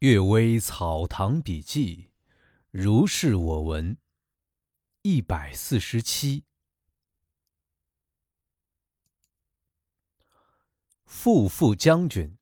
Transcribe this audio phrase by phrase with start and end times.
[0.00, 2.10] 阅微草堂笔记，
[2.70, 3.98] 如是我闻。
[5.02, 6.44] 一百四十七。
[11.04, 12.38] 富富将军，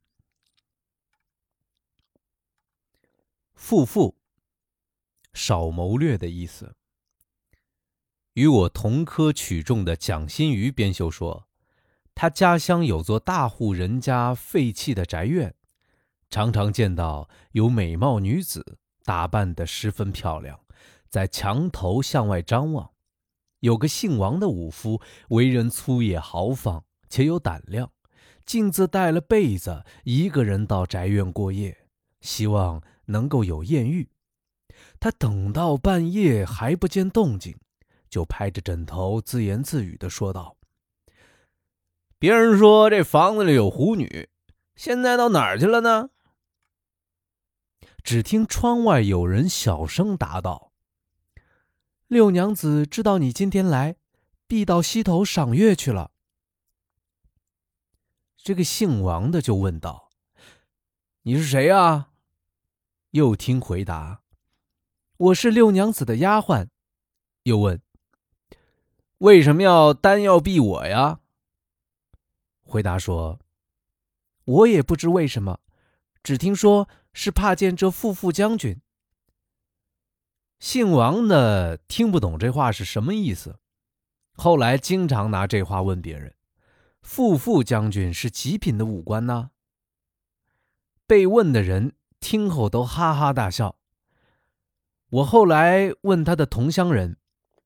[3.55, 4.19] 富富，
[5.33, 6.77] 少谋略的意思。
[8.35, 11.49] 与我同科取中的蒋新余编修说，
[12.15, 15.55] 他家乡有座大户人家废弃的宅院。
[16.29, 20.61] 常常见到有美貌女子打扮得十分漂亮，
[21.09, 22.91] 在墙头向外张望。
[23.61, 27.91] 有个姓王的武夫，为人粗野豪放，且有胆量，
[28.45, 31.87] 径自带了被子，一个人到宅院过夜，
[32.21, 34.09] 希望能够有艳遇。
[35.01, 37.57] 他等到半夜还不见动静，
[38.11, 40.57] 就拍着枕头自言自语地说道
[42.19, 44.29] ：“别人说这房子里有狐女，
[44.75, 46.11] 现在到哪儿去了呢？”
[48.07, 50.71] 只听窗外有人小声答道
[52.07, 53.97] ：“六娘子知道你今天来，
[54.47, 56.13] 必到西头赏月去了。”
[58.39, 60.13] 这个姓王的就问道
[61.23, 62.13] ：“你是谁啊？”
[63.11, 64.23] 又听回答
[65.19, 66.69] ：“我是六娘子的丫鬟。”
[67.43, 67.83] 又问
[69.19, 71.19] ：“为什么要单要避我呀？”
[72.63, 73.41] 回答说
[74.47, 75.59] ：“我也不知为什么，
[76.23, 76.89] 只听说。”
[77.19, 78.79] 是怕见这富富将军。
[80.59, 83.59] 姓王的听不懂这话是什么意思，
[84.35, 86.35] 后来经常拿这话问别人
[87.01, 89.53] ：“富富将军是极品的武官呐。”
[91.09, 93.77] 被问的人听后都哈哈大笑。
[95.09, 97.17] 我后来问他的同乡人，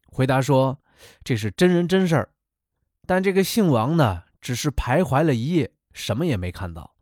[0.06, 0.80] 回答说
[1.24, 2.32] ：“这是真人真事儿，
[3.04, 6.94] 但这个姓王的只是徘徊了一夜，什么也没看到。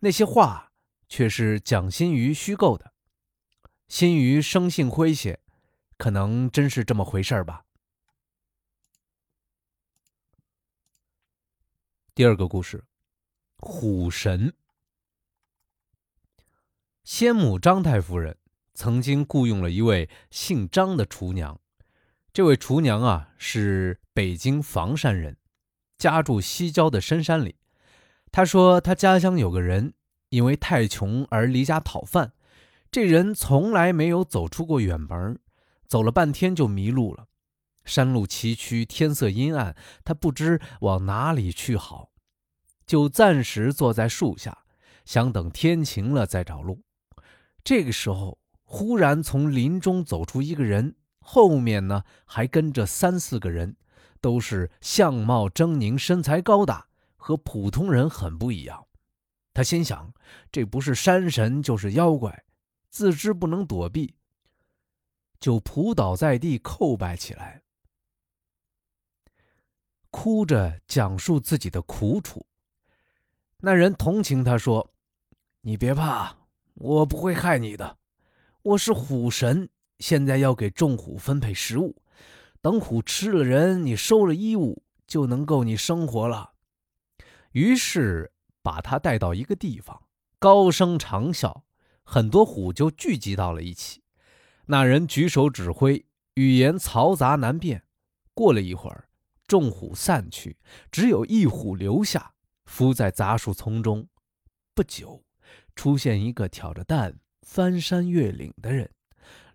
[0.00, 0.64] 那些话。”
[1.08, 2.92] 却是蒋新余虚构的，
[3.88, 5.40] 新余生性诙谐，
[5.96, 7.64] 可能真是这么回事儿吧。
[12.14, 12.84] 第二个故事，
[13.58, 14.54] 虎神。
[17.04, 18.36] 先母张太夫人
[18.74, 21.60] 曾经雇佣了一位姓张的厨娘，
[22.32, 25.36] 这位厨娘啊是北京房山人，
[25.98, 27.56] 家住西郊的深山里。
[28.32, 29.94] 她说她家乡有个人。
[30.30, 32.32] 因为太穷而离家讨饭，
[32.90, 35.38] 这人从来没有走出过远门，
[35.86, 37.26] 走了半天就迷路了。
[37.84, 42.10] 山路崎岖，天色阴暗，他不知往哪里去好，
[42.84, 44.64] 就暂时坐在树下，
[45.04, 46.82] 想等天晴了再找路。
[47.62, 53.76] 这个时候，忽然从林中走出一个人，后面呢还跟着三四个人，
[54.20, 58.85] 都是相貌狰狞，身材高大，和普通人很不一样。
[59.56, 60.12] 他心想
[60.52, 62.44] ：“这不是山神就是妖怪，
[62.90, 64.14] 自知不能躲避，
[65.40, 67.62] 就扑倒在地叩拜起来，
[70.10, 72.44] 哭着讲述自己的苦楚。
[73.56, 74.92] 那人同情他说
[75.64, 76.36] ：‘你别怕，
[76.74, 77.96] 我不会害你的。
[78.60, 79.66] 我是虎神，
[80.00, 81.96] 现在要给众虎分配食物，
[82.60, 86.52] 等虎吃了人，你收了衣物，就能够你生活了。’
[87.52, 88.30] 于是。”
[88.66, 90.02] 把他带到一个地方，
[90.40, 91.62] 高声长啸，
[92.02, 94.02] 很多虎就聚集到了一起。
[94.64, 96.04] 那人举手指挥，
[96.34, 97.84] 语言嘈杂难辨。
[98.34, 99.08] 过了一会儿，
[99.46, 100.58] 众虎散去，
[100.90, 102.32] 只有一虎留下，
[102.64, 104.08] 伏在杂树丛中。
[104.74, 105.22] 不久，
[105.76, 108.90] 出现一个挑着担翻山越岭的人。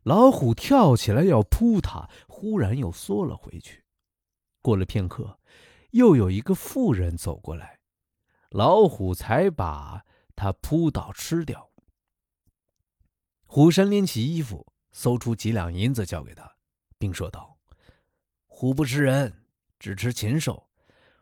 [0.03, 3.83] 老虎跳起来要扑他，忽然又缩了回去。
[4.61, 5.38] 过了片刻，
[5.89, 7.81] 又有一个妇人走过来。
[8.51, 11.69] 老虎才把他扑倒吃掉。
[13.45, 16.51] 虎神拎起衣服，搜出几两银子交给他，
[16.97, 17.57] 并说道
[18.47, 19.45] ：“虎不吃人，
[19.79, 20.67] 只吃禽兽。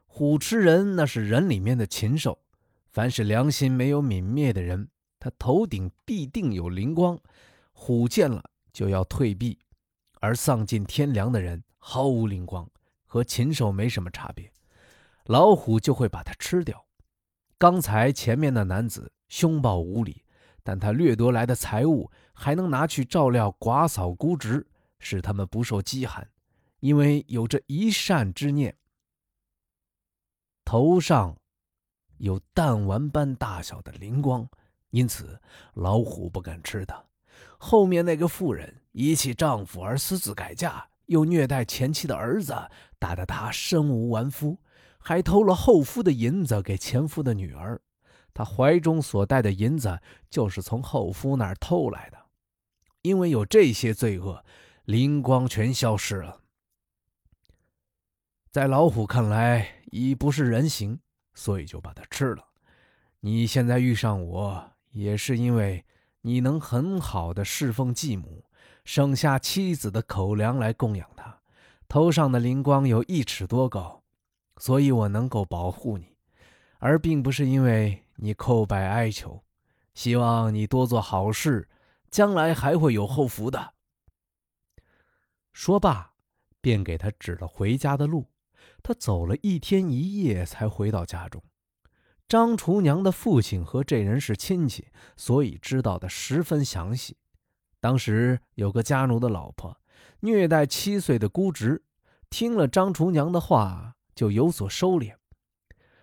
[0.07, 2.39] 虎吃人，那是人里面的禽兽。
[2.88, 4.89] 凡是良心没有泯灭的人，
[5.19, 7.19] 他头顶必定有灵光。
[7.71, 8.44] 虎见了
[8.74, 9.59] 就要退避，
[10.19, 12.68] 而丧尽天良的人毫无灵光，
[13.06, 14.51] 和禽兽没什么差别。
[15.25, 16.83] 老虎就会把它吃掉。”
[17.59, 20.23] 刚才前面的男子凶暴无礼，
[20.63, 24.65] 但他掠夺来的财物还能拿去照料寡嫂孤侄，
[24.97, 26.25] 使他们不受饥寒，
[26.79, 28.77] 因为有着一善之念。
[30.63, 31.35] 头上
[32.19, 34.47] 有弹丸般大小的灵光，
[34.91, 35.41] 因此
[35.73, 37.03] 老虎不敢吃他。
[37.57, 42.56] 后面那个妇人遗弃丈夫而私自改嫁，又虐待前妻的儿子，
[42.97, 44.57] 打得他身无完肤。
[45.00, 47.81] 还偷了后夫的银子给前夫的女儿，
[48.34, 50.00] 他怀中所带的银子
[50.30, 52.18] 就是从后夫那儿偷来的。
[53.01, 54.44] 因为有这些罪恶，
[54.84, 56.42] 灵光全消失了。
[58.51, 61.00] 在老虎看来已不是人形，
[61.34, 62.44] 所以就把它吃了。
[63.22, 65.86] 你现在遇上我，也是因为
[66.22, 68.44] 你能很好的侍奉继母，
[68.84, 71.40] 省下妻子的口粮来供养他。
[71.88, 73.99] 头上的灵光有一尺多高，
[74.59, 76.15] 所以我能够保护你，
[76.77, 79.41] 而并不是因为你叩拜哀求。
[79.95, 81.67] 希望你多做好事，
[82.11, 83.73] 将来还会有后福的。
[85.51, 86.13] 说罢，
[86.61, 88.27] 便给他指了回家的路。
[88.83, 91.41] 他走了一天一夜才回到家中。
[92.27, 97.17] 张厨娘的父亲和这人是亲戚，所以知道的十分详细。
[97.81, 99.77] 当时有个家奴的老婆
[100.19, 101.83] 虐待七岁的姑侄，
[102.29, 105.16] 听了张厨娘的话，就有所收敛。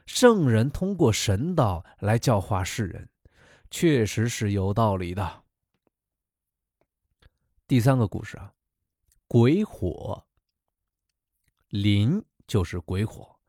[0.07, 3.11] 圣人通过神道来教化世人，
[3.71, 5.45] 确实是有道理的。
[7.67, 8.55] 第三个故事啊，
[9.29, 10.25] 鬼火。
[11.69, 12.25] 林。
[12.47, 13.41] 就是鬼火，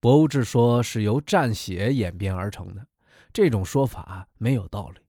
[0.00, 2.88] 博物志说是由战血演变而成的，
[3.30, 5.00] 这种说法没有道理，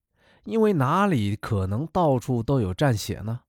[0.44, 3.44] 因为哪里可能到处都有战血呢？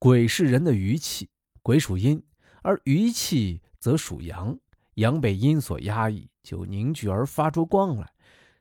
[0.00, 1.30] 鬼是人的余气，
[1.62, 2.20] 鬼属阴，
[2.62, 4.56] 而余气则属阳，
[4.94, 8.12] 阳被阴所压抑，就凝聚而发出光来，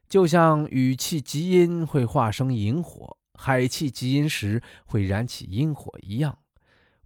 [0.08, 6.40] 就像雨气积阴会化生萤火，海气积阴时会燃起阴火一样。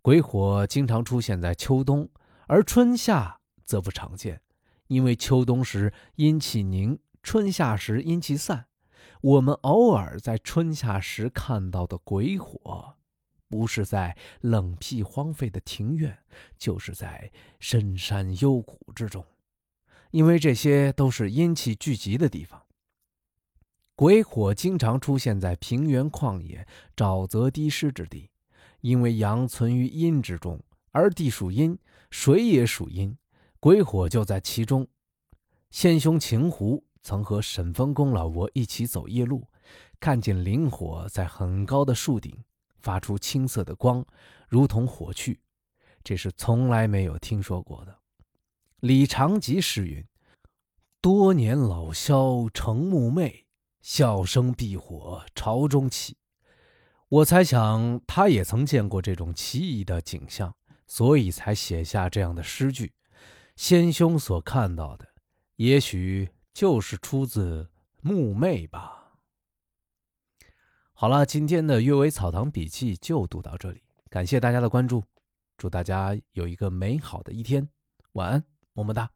[0.02, 2.10] 鬼火经常出现在秋冬。
[2.46, 4.42] 而春夏则不常见，
[4.88, 8.66] 因为秋冬时阴气凝，春夏时阴气散。
[9.22, 12.98] 我们偶尔在春夏时看到的鬼火，
[13.54, 16.18] 不是在冷僻荒废的庭院，
[16.58, 19.24] 就是在深山幽谷之中，
[20.10, 22.60] 因为这些都是阴气聚集的地方。
[23.96, 26.66] 鬼火经常出现在平原、旷野、
[26.96, 28.32] 沼泽、低湿之地，
[28.82, 30.60] 因为阳存于阴之中，
[30.90, 31.78] 而地属阴。
[32.10, 33.16] 水也属阴，
[33.60, 34.88] 鬼火就在其中。
[35.70, 39.48] 先兄秦胡曾和沈丰公老伯一起走夜路，
[40.00, 42.44] 看见灵火在很高的树顶
[42.84, 44.06] 发出青色的光，
[44.48, 45.40] 如同火炬，
[46.04, 47.98] 这是从来没有听说过的。
[48.82, 50.06] 李长吉诗云
[51.02, 53.48] ：“多年老萧成木昧，
[53.82, 56.16] 笑声避火朝中起。”
[57.10, 60.54] 我猜想他也曾见过这种奇异的景象。
[60.86, 62.94] 所以才写下这样的诗句，
[63.56, 65.08] 先兄所看到的，
[65.56, 67.68] 也许就是出自
[68.02, 69.03] 木魅吧。
[70.96, 75.04] 好了，今天的《阅微草堂笔记》就读到这里，感谢大家的关注，
[75.58, 77.68] 祝大家有一个美好的一天，
[78.14, 78.44] 晚安，
[78.74, 79.10] 么么哒。